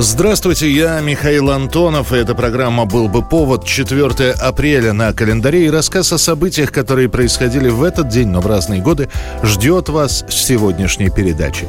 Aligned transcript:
Здравствуйте, 0.00 0.70
я 0.70 1.00
Михаил 1.00 1.50
Антонов, 1.50 2.12
и 2.12 2.16
эта 2.18 2.32
программа 2.36 2.84
«Был 2.84 3.08
бы 3.08 3.20
повод» 3.20 3.64
4 3.64 4.30
апреля 4.30 4.92
на 4.92 5.12
календаре 5.12 5.66
и 5.66 5.70
рассказ 5.70 6.12
о 6.12 6.18
событиях, 6.18 6.70
которые 6.70 7.08
происходили 7.08 7.68
в 7.68 7.82
этот 7.82 8.08
день, 8.08 8.28
но 8.28 8.40
в 8.40 8.46
разные 8.46 8.80
годы, 8.80 9.08
ждет 9.42 9.88
вас 9.88 10.24
в 10.28 10.32
сегодняшней 10.32 11.10
передаче. 11.10 11.66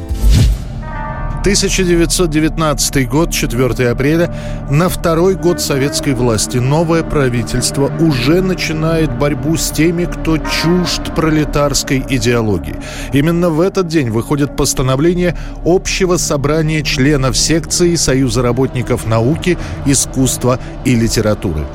1919 1.39 3.07
год, 3.07 3.31
4 3.31 3.89
апреля, 3.89 4.35
на 4.69 4.89
второй 4.89 5.35
год 5.35 5.61
советской 5.61 6.13
власти 6.13 6.57
новое 6.57 7.01
правительство 7.01 7.89
уже 8.01 8.41
начинает 8.41 9.17
борьбу 9.17 9.55
с 9.55 9.71
теми, 9.71 10.03
кто 10.03 10.37
чужд 10.37 11.15
пролетарской 11.15 12.03
идеологии. 12.09 12.75
Именно 13.13 13.51
в 13.51 13.61
этот 13.61 13.87
день 13.87 14.09
выходит 14.09 14.57
постановление 14.57 15.37
Общего 15.63 16.17
собрания 16.17 16.83
членов 16.83 17.37
секции 17.37 17.95
Союза 17.95 18.41
работников 18.41 19.07
науки, 19.07 19.57
искусства 19.85 20.59
и 20.83 20.93
литературы. 20.93 21.65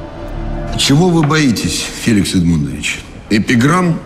Чего 0.77 1.09
вы 1.09 1.27
боитесь, 1.27 1.87
Феликс 2.03 2.35
Эдмундович? 2.35 3.01
Эпиграмм? 3.31 3.99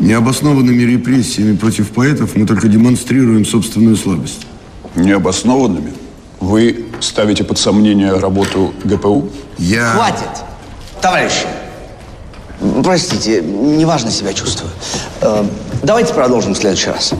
Необоснованными 0.00 0.82
репрессиями 0.82 1.54
против 1.56 1.90
поэтов 1.90 2.34
мы 2.34 2.46
только 2.46 2.66
демонстрируем 2.66 3.44
собственную 3.44 3.96
слабость 3.96 4.44
необоснованными, 4.96 5.92
вы 6.40 6.86
ставите 7.00 7.44
под 7.44 7.58
сомнение 7.58 8.12
работу 8.12 8.72
ГПУ? 8.84 9.28
Я... 9.58 9.92
Хватит, 9.92 10.28
товарищи. 11.00 11.46
Простите, 12.82 13.42
неважно 13.42 14.10
себя 14.10 14.32
чувствую. 14.32 14.70
Э, 15.20 15.44
давайте 15.82 16.14
продолжим 16.14 16.54
в 16.54 16.58
следующий 16.58 16.90
раз. 16.90 17.12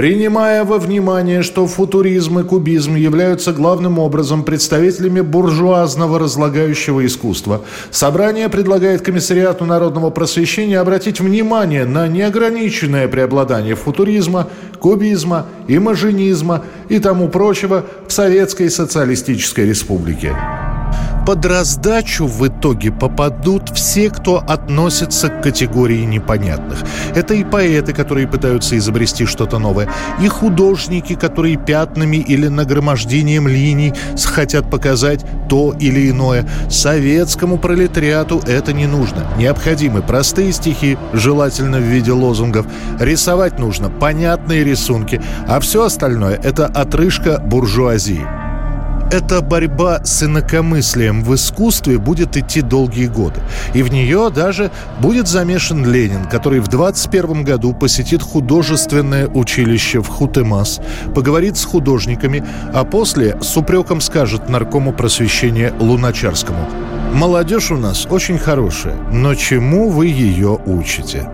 Принимая 0.00 0.64
во 0.64 0.78
внимание, 0.78 1.42
что 1.42 1.66
футуризм 1.66 2.38
и 2.38 2.42
кубизм 2.42 2.94
являются 2.94 3.52
главным 3.52 3.98
образом 3.98 4.44
представителями 4.44 5.20
буржуазного 5.20 6.18
разлагающего 6.18 7.04
искусства, 7.04 7.66
собрание 7.90 8.48
предлагает 8.48 9.02
Комиссариату 9.02 9.66
народного 9.66 10.08
просвещения 10.08 10.80
обратить 10.80 11.20
внимание 11.20 11.84
на 11.84 12.08
неограниченное 12.08 13.08
преобладание 13.08 13.74
футуризма, 13.74 14.48
кубизма, 14.78 15.44
имажинизма 15.68 16.64
и 16.88 16.98
тому 16.98 17.28
прочего 17.28 17.84
в 18.08 18.12
Советской 18.14 18.70
Социалистической 18.70 19.66
Республике 19.66 20.34
под 21.30 21.46
раздачу 21.46 22.26
в 22.26 22.48
итоге 22.48 22.90
попадут 22.90 23.70
все, 23.72 24.10
кто 24.10 24.38
относится 24.38 25.28
к 25.28 25.42
категории 25.42 26.04
непонятных. 26.04 26.80
Это 27.14 27.34
и 27.34 27.44
поэты, 27.44 27.92
которые 27.92 28.26
пытаются 28.26 28.76
изобрести 28.76 29.26
что-то 29.26 29.60
новое, 29.60 29.88
и 30.20 30.26
художники, 30.26 31.14
которые 31.14 31.56
пятнами 31.56 32.16
или 32.16 32.48
нагромождением 32.48 33.46
линий 33.46 33.94
хотят 34.20 34.68
показать 34.68 35.24
то 35.48 35.72
или 35.78 36.10
иное. 36.10 36.48
Советскому 36.68 37.58
пролетариату 37.58 38.42
это 38.48 38.72
не 38.72 38.88
нужно. 38.88 39.24
Необходимы 39.38 40.02
простые 40.02 40.50
стихи, 40.50 40.98
желательно 41.12 41.78
в 41.78 41.84
виде 41.84 42.10
лозунгов. 42.10 42.66
Рисовать 42.98 43.56
нужно 43.60 43.88
понятные 43.88 44.64
рисунки, 44.64 45.22
а 45.46 45.60
все 45.60 45.84
остальное– 45.84 46.40
это 46.42 46.66
отрыжка 46.66 47.38
буржуазии. 47.38 48.39
Эта 49.10 49.40
борьба 49.40 50.04
с 50.04 50.22
инакомыслием 50.22 51.24
в 51.24 51.34
искусстве 51.34 51.98
будет 51.98 52.36
идти 52.36 52.60
долгие 52.60 53.06
годы. 53.06 53.40
И 53.74 53.82
в 53.82 53.90
нее 53.90 54.30
даже 54.32 54.70
будет 55.00 55.26
замешан 55.26 55.84
Ленин, 55.84 56.26
который 56.26 56.60
в 56.60 56.68
21 56.68 57.42
году 57.42 57.72
посетит 57.72 58.22
художественное 58.22 59.26
училище 59.26 60.00
в 60.00 60.06
Хутемас, 60.06 60.80
поговорит 61.12 61.56
с 61.56 61.64
художниками, 61.64 62.44
а 62.72 62.84
после 62.84 63.36
с 63.42 63.56
упреком 63.56 64.00
скажет 64.00 64.48
наркому 64.48 64.92
просвещения 64.92 65.72
Луначарскому. 65.80 66.68
«Молодежь 67.12 67.72
у 67.72 67.76
нас 67.76 68.06
очень 68.08 68.38
хорошая, 68.38 68.94
но 69.10 69.34
чему 69.34 69.90
вы 69.90 70.06
ее 70.06 70.56
учите?» 70.66 71.28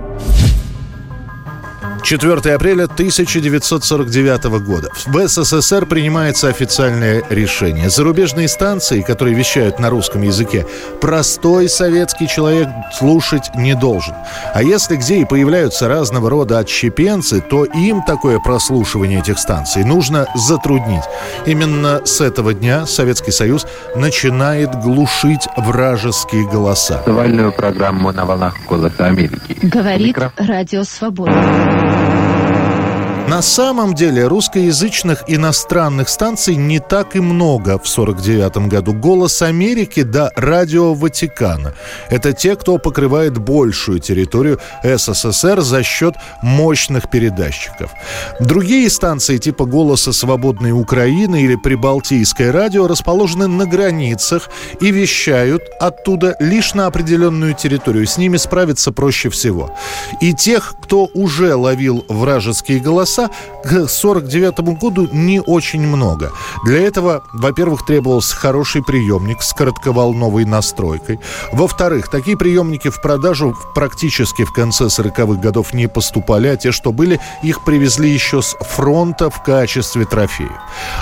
4 2.07 2.55
апреля 2.55 2.85
1949 2.85 4.45
года. 4.65 4.91
В 5.07 5.27
СССР 5.27 5.87
принимается 5.87 6.47
официальное 6.47 7.25
решение. 7.31 7.91
Зарубежные 7.91 8.47
станции, 8.47 9.01
которые 9.01 9.35
вещают 9.35 9.81
на 9.81 9.91
русском 9.91 10.23
языке, 10.23 10.65
простой 11.01 11.69
советский 11.69 12.29
человек 12.29 12.69
слушать 12.97 13.51
не 13.57 13.75
должен. 13.75 14.15
А 14.55 14.63
если 14.63 14.95
где 14.95 15.17
и 15.17 15.25
появляются 15.25 15.89
разного 15.89 16.31
рода 16.31 16.61
отщепенцы, 16.61 17.41
то 17.41 17.65
им 17.65 18.03
такое 18.03 18.39
прослушивание 18.39 19.19
этих 19.19 19.41
станций 19.41 19.83
нужно 19.83 20.29
затруднить. 20.37 21.03
Именно 21.45 22.03
с 22.05 22.21
этого 22.21 22.55
дня 22.55 22.87
Советский 22.87 23.33
Союз 23.33 23.67
начинает 23.97 24.73
глушить 24.77 25.49
вражеские 25.57 26.49
голоса. 26.49 27.01
Актуальную 27.01 27.51
программу 27.51 28.13
на 28.13 28.25
волнах 28.25 28.55
голоса 28.69 29.07
Америки. 29.07 29.59
Говорит 29.61 30.17
Радио 30.37 30.85
Свобода. 30.85 31.96
На 33.29 33.43
самом 33.43 33.95
деле 33.95 34.29
русскоязычных 34.29 35.25
иностранных 35.27 36.09
станций 36.09 36.55
не 36.55 36.79
так 36.79 37.17
и 37.17 37.21
много 37.21 37.77
в 37.77 37.89
49 37.89 38.69
году. 38.69 38.93
«Голос 38.93 39.43
Америки» 39.43 40.03
да 40.03 40.31
«Радио 40.37 40.95
Ватикана». 40.95 41.75
Это 42.09 42.33
те, 42.33 42.55
кто 42.55 42.79
покрывает 42.79 43.37
большую 43.37 43.99
территорию 43.99 44.61
СССР 44.85 45.61
за 45.61 45.83
счет 45.83 46.15
мощных 46.41 47.11
передатчиков. 47.11 47.91
Другие 48.39 48.89
станции 48.89 49.39
типа 49.39 49.65
«Голоса 49.65 50.13
свободной 50.13 50.71
Украины» 50.71 51.43
или 51.43 51.57
«Прибалтийское 51.57 52.53
радио» 52.53 52.87
расположены 52.87 53.49
на 53.49 53.67
границах 53.67 54.49
и 54.81 54.93
вещают 54.93 55.63
оттуда 55.81 56.37
лишь 56.39 56.75
на 56.75 56.87
определенную 56.87 57.55
территорию. 57.55 58.07
С 58.07 58.19
ними 58.19 58.37
справиться 58.37 58.93
проще 58.93 59.31
всего. 59.31 59.77
И 60.21 60.33
тех, 60.33 60.77
кто 60.81 61.09
уже 61.13 61.57
ловил 61.57 62.05
вражеские 62.09 62.79
голоса, 62.79 63.16
голоса 63.17 63.31
к 63.63 63.67
1949 63.67 64.79
году 64.79 65.09
не 65.13 65.41
очень 65.41 65.81
много. 65.81 66.31
Для 66.65 66.87
этого, 66.87 67.23
во-первых, 67.33 67.85
требовался 67.85 68.37
хороший 68.37 68.83
приемник 68.83 69.43
с 69.43 69.53
коротковолновой 69.53 70.45
настройкой. 70.45 71.19
Во-вторых, 71.53 72.09
такие 72.09 72.37
приемники 72.37 72.89
в 72.91 73.01
продажу 73.01 73.57
практически 73.75 74.45
в 74.45 74.53
конце 74.53 74.85
40-х 74.85 75.41
годов 75.41 75.75
не 75.75 75.89
поступали, 75.89 76.49
а 76.49 76.57
те, 76.57 76.73
что 76.73 76.93
были, 76.93 77.21
их 77.43 77.65
привезли 77.65 78.11
еще 78.11 78.41
с 78.43 78.57
фронта 78.61 79.31
в 79.31 79.43
качестве 79.43 80.05
трофеев. 80.05 80.51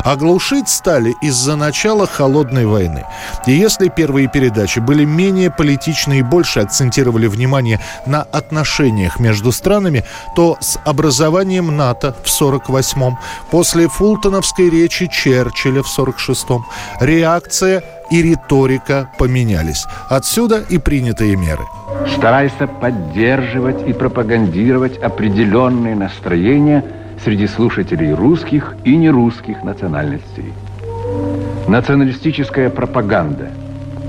А 0.04 0.16
глушить 0.16 0.68
стали 0.68 1.14
из-за 1.22 1.56
начала 1.56 2.06
Холодной 2.06 2.66
войны. 2.66 3.04
И 3.46 3.52
если 3.52 3.88
первые 3.88 4.28
передачи 4.28 4.78
были 4.78 5.04
менее 5.04 5.50
политичны 5.50 6.18
и 6.18 6.22
больше 6.22 6.60
акцентировали 6.60 7.26
внимание 7.26 7.80
на 8.06 8.22
отношениях 8.22 9.20
между 9.20 9.52
странами, 9.52 10.04
то 10.36 10.56
с 10.60 10.78
образованием 10.84 11.76
НАТО 11.76 12.03
Рузвельта 12.04 12.14
в 12.22 12.42
48-м, 12.42 13.18
после 13.50 13.88
фултоновской 13.88 14.70
речи 14.70 15.08
Черчилля 15.10 15.82
в 15.82 15.98
46-м, 15.98 16.64
реакция 17.00 17.82
и 18.10 18.22
риторика 18.22 19.10
поменялись. 19.18 19.86
Отсюда 20.10 20.62
и 20.68 20.78
принятые 20.78 21.36
меры. 21.36 21.62
Старайся 22.16 22.66
поддерживать 22.66 23.88
и 23.88 23.92
пропагандировать 23.92 24.98
определенные 24.98 25.94
настроения 25.94 26.84
среди 27.24 27.46
слушателей 27.46 28.12
русских 28.12 28.76
и 28.84 28.96
нерусских 28.96 29.62
национальностей. 29.62 30.52
Националистическая 31.68 32.68
пропаганда, 32.68 33.50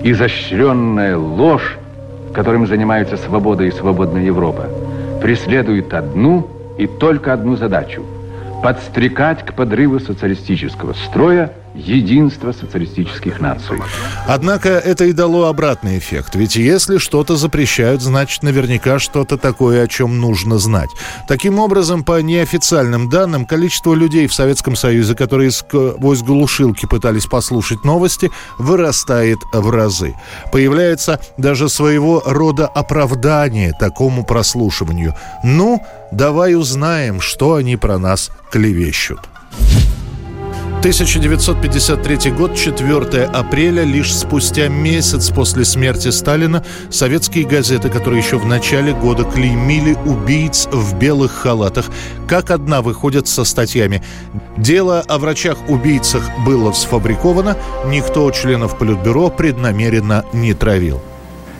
изощренная 0.04 1.18
ложь, 1.18 1.78
которым 2.34 2.68
занимаются 2.68 3.16
свобода 3.16 3.64
и 3.64 3.72
свободная 3.72 4.24
Европа, 4.24 4.68
преследует 5.22 5.94
одну 5.94 6.50
и 6.78 6.88
только 6.88 7.34
одну 7.34 7.56
задачу– 7.56 8.06
подстрекать 8.64 9.46
к 9.46 9.54
подрыву 9.54 10.00
социалистического 10.00 10.94
строя 10.94 11.52
единства 11.76 12.52
социалистических 12.52 13.40
наций. 13.40 13.78
Однако 14.28 14.70
это 14.70 15.06
и 15.06 15.12
дало 15.12 15.46
обратный 15.46 15.98
эффект. 15.98 16.36
Ведь 16.36 16.56
если 16.56 16.98
что-то 16.98 17.36
запрещают, 17.36 18.02
значит 18.02 18.44
наверняка 18.44 19.00
что-то 19.00 19.38
такое, 19.38 19.84
о 19.84 19.88
чем 19.88 20.20
нужно 20.20 20.58
знать. 20.58 20.90
Таким 21.28 21.60
образом, 21.60 22.04
по 22.04 22.22
неофициальным 22.22 23.10
данным, 23.10 23.46
количество 23.46 23.94
людей 23.94 24.28
в 24.28 24.34
Советском 24.34 24.76
Союзе, 24.76 25.16
которые 25.16 25.52
сквозь 25.52 26.22
глушилки 26.22 26.86
пытались 26.86 27.26
послушать 27.26 27.84
новости, 27.84 28.32
вырастает 28.58 29.40
в 29.52 29.70
разы. 29.70 30.16
Появляется 30.52 31.20
даже 31.38 31.70
своего 31.70 32.24
рода 32.26 32.68
оправдание 32.68 33.74
такому 33.80 34.24
прослушиванию. 34.24 35.14
Ну, 35.44 35.82
давай 36.12 36.56
узнаем, 36.56 37.22
что 37.22 37.56
они 37.56 37.76
про 37.76 37.98
нас 37.98 38.32
клевещут. 38.52 39.20
1953 40.86 42.30
год, 42.30 42.56
4 42.56 43.24
апреля, 43.24 43.84
лишь 43.84 44.16
спустя 44.16 44.68
месяц 44.68 45.32
после 45.32 45.66
смерти 45.66 46.10
Сталина, 46.12 46.64
советские 46.92 47.48
газеты, 47.48 47.90
которые 47.90 48.22
еще 48.22 48.38
в 48.38 48.46
начале 48.46 48.94
года 48.94 49.24
клеймили 49.24 49.96
убийц 50.06 50.68
в 50.68 50.96
белых 51.00 51.32
халатах, 51.32 51.88
как 52.28 52.52
одна 52.52 52.84
выходят 52.84 53.28
со 53.28 53.46
статьями. 53.46 54.04
Дело 54.58 55.04
о 55.08 55.18
врачах-убийцах 55.18 56.22
было 56.46 56.72
сфабриковано, 56.72 57.58
никто 57.88 58.30
членов 58.30 58.78
Политбюро 58.78 59.32
преднамеренно 59.32 60.24
не 60.34 60.54
травил. 60.54 61.02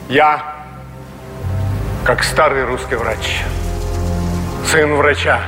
Я, 0.08 0.54
как 2.04 2.22
старый 2.22 2.64
русский 2.64 2.94
врач, 2.94 3.42
сын 4.70 4.94
врача, 4.94 5.40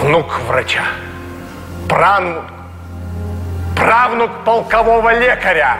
внук 0.00 0.40
врача, 0.48 0.84
правнук 1.90 2.53
правнук 3.84 4.30
полкового 4.46 5.12
лекаря 5.12 5.76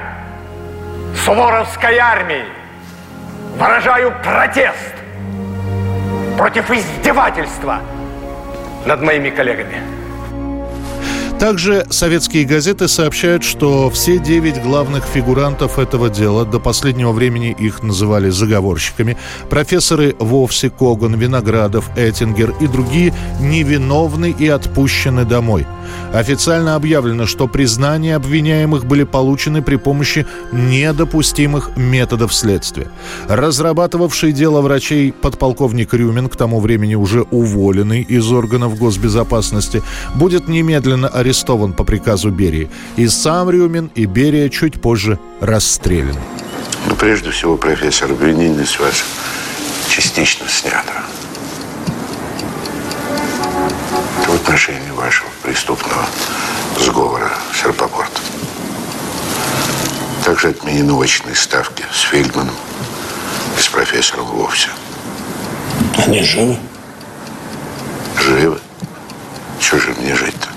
Суворовской 1.24 1.96
армии, 1.96 2.44
выражаю 3.56 4.12
протест 4.22 4.92
против 6.36 6.70
издевательства 6.70 7.80
над 8.84 9.00
моими 9.00 9.30
коллегами. 9.30 9.80
Также 11.38 11.86
советские 11.88 12.44
газеты 12.44 12.88
сообщают, 12.88 13.42
что 13.42 13.88
все 13.88 14.18
девять 14.18 14.62
главных 14.62 15.04
фигурантов 15.04 15.78
этого 15.78 16.10
дела, 16.10 16.44
до 16.44 16.60
последнего 16.60 17.12
времени 17.12 17.56
их 17.58 17.82
называли 17.82 18.28
заговорщиками, 18.28 19.16
профессоры 19.48 20.14
Вовсе, 20.18 20.68
Коган, 20.68 21.14
Виноградов, 21.14 21.88
Эттингер 21.96 22.52
и 22.60 22.66
другие 22.66 23.14
невиновны 23.40 24.34
и 24.38 24.46
отпущены 24.48 25.24
домой. 25.24 25.66
Официально 26.12 26.74
объявлено, 26.74 27.26
что 27.26 27.48
признания 27.48 28.16
обвиняемых 28.16 28.86
были 28.86 29.04
получены 29.04 29.62
при 29.62 29.76
помощи 29.76 30.26
недопустимых 30.52 31.76
методов 31.76 32.32
следствия. 32.34 32.88
Разрабатывавший 33.28 34.32
дело 34.32 34.60
врачей 34.60 35.12
подполковник 35.12 35.92
Рюмин, 35.94 36.28
к 36.28 36.36
тому 36.36 36.60
времени 36.60 36.94
уже 36.94 37.22
уволенный 37.22 38.02
из 38.02 38.30
органов 38.30 38.78
госбезопасности, 38.78 39.82
будет 40.14 40.48
немедленно 40.48 41.08
арестован 41.08 41.72
по 41.72 41.84
приказу 41.84 42.30
Берии. 42.30 42.70
И 42.96 43.08
сам 43.08 43.50
Рюмин, 43.50 43.90
и 43.94 44.06
Берия 44.06 44.48
чуть 44.48 44.80
позже 44.80 45.18
расстрелян. 45.40 46.16
Ну, 46.86 46.96
прежде 46.96 47.30
всего, 47.30 47.56
профессор, 47.56 48.10
обвинительность 48.10 48.78
ваша 48.78 49.04
частично 49.88 50.46
снята. 50.48 51.04
В 54.54 54.56
отношении 54.56 54.92
вашего 54.92 55.26
преступного 55.42 56.06
сговора 56.78 57.32
с 57.52 57.64
Рапопортом. 57.66 58.22
Также 60.24 60.50
отменены 60.50 60.92
очные 60.92 61.34
ставки 61.34 61.84
с 61.92 62.02
Фельдманом 62.02 62.54
и 63.58 63.60
с 63.60 63.66
профессором 63.66 64.26
вовсе. 64.26 64.68
Они 66.06 66.22
живы? 66.22 66.56
Живы. 68.16 68.60
Чего 69.58 69.80
же 69.80 69.92
мне 69.98 70.14
жить-то? 70.14 70.48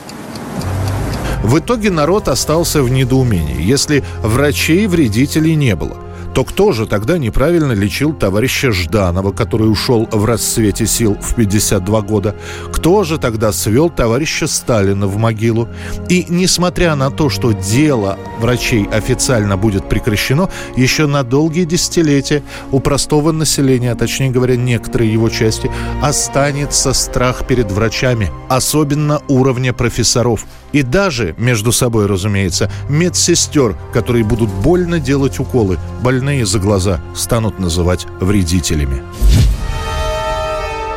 В 1.42 1.58
итоге 1.58 1.90
народ 1.90 2.28
остался 2.28 2.84
в 2.84 2.92
недоумении. 2.92 3.64
Если 3.64 4.06
врачей-вредителей 4.22 5.56
не 5.56 5.76
было, 5.76 5.98
то 6.38 6.44
кто 6.44 6.72
же 6.72 6.86
тогда 6.86 7.18
неправильно 7.18 7.72
лечил 7.72 8.14
товарища 8.14 8.72
Жданова, 8.72 9.32
который 9.32 9.72
ушел 9.72 10.08
в 10.12 10.24
расцвете 10.24 10.86
сил 10.86 11.18
в 11.20 11.34
52 11.34 12.02
года? 12.02 12.36
Кто 12.72 13.04
же 13.04 13.18
тогда 13.18 13.52
свел 13.52 13.90
товарища 13.90 14.46
Сталина 14.46 15.08
в 15.08 15.18
могилу? 15.18 15.68
И 16.10 16.28
несмотря 16.30 16.94
на 16.94 17.10
то, 17.10 17.30
что 17.30 17.54
дело 17.54 18.20
врачей 18.40 18.86
официально 18.86 19.58
будет 19.58 19.90
прекращено, 19.90 20.48
еще 20.76 21.08
на 21.08 21.24
долгие 21.24 21.64
десятилетия 21.64 22.44
у 22.72 22.82
простого 22.82 23.32
населения, 23.32 23.94
а 23.94 23.96
точнее 23.96 24.30
говоря, 24.30 24.58
некоторой 24.58 25.08
его 25.08 25.30
части, 25.30 25.72
останется 26.04 26.94
страх 26.94 27.48
перед 27.48 27.72
врачами, 27.72 28.30
особенно 28.48 29.24
уровня 29.28 29.74
профессоров. 29.74 30.46
И 30.72 30.84
даже, 30.84 31.34
между 31.40 31.72
собой, 31.72 32.06
разумеется, 32.06 32.70
медсестер, 32.90 33.76
которые 33.94 34.24
будут 34.24 34.50
больно 34.50 35.00
делать 35.00 35.40
уколы, 35.40 35.80
больные 36.28 36.46
за 36.46 36.60
глаза, 36.60 37.00
станут 37.16 37.58
называть 37.58 38.06
вредителями. 38.20 39.02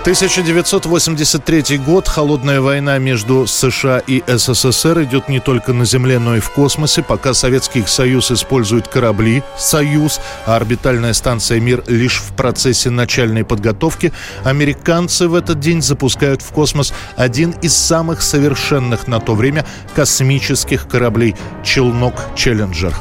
1983 0.01 1.77
год. 1.77 2.09
Холодная 2.09 2.63
война 2.63 2.97
между 2.97 3.47
США 3.47 3.99
и 3.99 4.23
СССР 4.27 5.03
идет 5.03 5.29
не 5.29 5.41
только 5.41 5.75
на 5.75 5.85
Земле, 5.85 6.19
но 6.19 6.37
и 6.37 6.41
в 6.41 6.49
космосе. 6.51 7.03
Пока 7.03 7.35
Советский 7.35 7.85
Союз 7.87 8.31
использует 8.31 8.89
корабли 8.89 9.43
«Союз», 9.59 10.19
а 10.47 10.57
орбитальная 10.57 11.13
станция 11.13 11.61
«Мир» 11.61 11.85
лишь 11.87 12.23
в 12.23 12.33
процессе 12.33 12.89
начальной 12.89 13.45
подготовки, 13.45 14.15
американцы 14.43 15.29
в 15.29 15.35
этот 15.35 15.61
день 15.61 15.83
запускают 15.83 16.41
в 16.41 16.51
космос 16.51 16.95
один 17.17 17.51
из 17.61 17.77
самых 17.77 18.23
совершенных 18.23 19.07
на 19.07 19.21
то 19.21 19.35
время 19.35 19.67
космических 19.95 20.89
кораблей– 20.89 21.37
челнок 21.63 22.15
«Челленджер». 22.35 22.95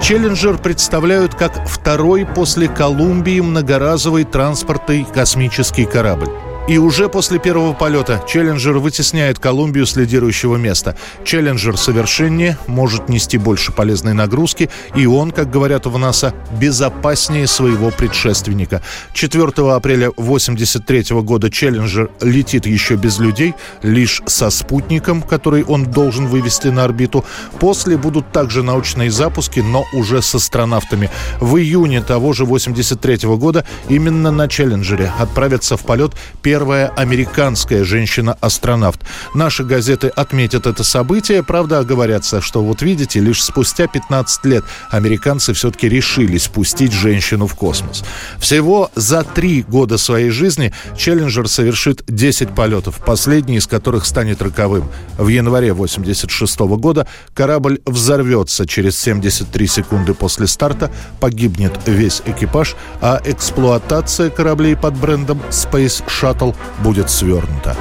Челленджер 0.00 0.58
представляют 0.58 1.34
как 1.34 1.66
второй 1.68 2.24
после 2.24 2.68
Колумбии 2.68 3.40
многоразовый 3.40 4.24
транспортный 4.24 5.04
космический 5.04 5.84
корабль. 5.84 6.30
И 6.68 6.76
уже 6.76 7.08
после 7.08 7.38
первого 7.38 7.72
полета 7.72 8.22
Челленджер 8.28 8.76
вытесняет 8.76 9.38
Колумбию 9.38 9.86
с 9.86 9.96
лидирующего 9.96 10.56
места. 10.56 10.96
Челленджер 11.24 11.78
совершеннее, 11.78 12.58
может 12.66 13.08
нести 13.08 13.38
больше 13.38 13.72
полезной 13.72 14.12
нагрузки, 14.12 14.68
и 14.94 15.06
он, 15.06 15.30
как 15.30 15.50
говорят 15.50 15.86
в 15.86 15.96
НАСА, 15.96 16.34
безопаснее 16.60 17.46
своего 17.46 17.90
предшественника. 17.90 18.82
4 19.14 19.44
апреля 19.72 20.08
1983 20.08 21.22
года 21.22 21.50
Челленджер 21.50 22.10
летит 22.20 22.66
еще 22.66 22.96
без 22.96 23.18
людей, 23.18 23.54
лишь 23.82 24.20
со 24.26 24.50
спутником, 24.50 25.22
который 25.22 25.64
он 25.64 25.86
должен 25.86 26.26
вывести 26.26 26.68
на 26.68 26.84
орбиту. 26.84 27.24
После 27.60 27.96
будут 27.96 28.30
также 28.30 28.62
научные 28.62 29.10
запуски, 29.10 29.60
но 29.60 29.86
уже 29.94 30.20
с 30.20 30.34
астронавтами. 30.34 31.08
В 31.40 31.56
июне 31.56 32.02
того 32.02 32.34
же 32.34 32.42
1983 32.42 33.26
года 33.36 33.64
именно 33.88 34.30
на 34.30 34.48
Челленджере 34.48 35.10
отправятся 35.18 35.78
в 35.78 35.80
полет 35.80 36.12
первый 36.42 36.57
первая 36.58 36.88
американская 36.88 37.84
женщина-астронавт. 37.84 39.00
Наши 39.32 39.62
газеты 39.62 40.08
отметят 40.08 40.66
это 40.66 40.82
событие, 40.82 41.44
правда, 41.44 41.78
оговорятся, 41.78 42.40
что 42.40 42.64
вот 42.64 42.82
видите, 42.82 43.20
лишь 43.20 43.44
спустя 43.44 43.86
15 43.86 44.44
лет 44.44 44.64
американцы 44.90 45.52
все-таки 45.52 45.88
решили 45.88 46.36
спустить 46.36 46.92
женщину 46.92 47.46
в 47.46 47.54
космос. 47.54 48.02
Всего 48.40 48.90
за 48.96 49.22
три 49.22 49.62
года 49.62 49.98
своей 49.98 50.30
жизни 50.30 50.74
Челленджер 50.96 51.46
совершит 51.46 52.02
10 52.08 52.48
полетов, 52.56 53.04
последний 53.06 53.58
из 53.58 53.68
которых 53.68 54.04
станет 54.04 54.42
роковым. 54.42 54.90
В 55.16 55.28
январе 55.28 55.72
86 55.72 56.58
года 56.58 57.06
корабль 57.34 57.78
взорвется 57.86 58.66
через 58.66 59.00
73 59.00 59.66
секунды 59.68 60.12
после 60.12 60.48
старта, 60.48 60.90
погибнет 61.20 61.78
весь 61.86 62.20
экипаж, 62.26 62.74
а 63.00 63.20
эксплуатация 63.24 64.30
кораблей 64.30 64.74
под 64.74 64.96
брендом 64.96 65.40
Space 65.50 66.02
Shuttle 66.08 66.47
Journal 66.48 66.56
будет 66.82 67.10
свернута. 67.10 67.76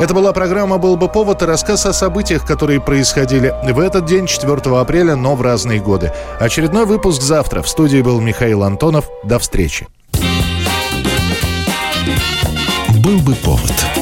Это 0.00 0.14
была 0.14 0.32
программа 0.32 0.78
«Был 0.78 0.96
бы 0.96 1.08
повод» 1.08 1.42
и 1.42 1.44
рассказ 1.44 1.86
о 1.86 1.92
событиях, 1.92 2.44
которые 2.44 2.80
происходили 2.80 3.54
в 3.62 3.78
этот 3.78 4.04
день, 4.06 4.26
4 4.26 4.56
апреля, 4.78 5.16
но 5.16 5.36
в 5.36 5.42
разные 5.42 5.80
годы. 5.80 6.12
Очередной 6.40 6.86
выпуск 6.86 7.22
завтра. 7.22 7.62
В 7.62 7.68
студии 7.68 8.02
был 8.02 8.20
Михаил 8.20 8.64
Антонов. 8.64 9.08
До 9.22 9.38
встречи. 9.38 9.86
«Был 12.98 13.18
бы 13.18 13.34
повод» 13.34 14.01